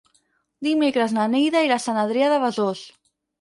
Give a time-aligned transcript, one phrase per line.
[0.67, 2.83] Dimecres na Neida irà a Sant Adrià de Besòs.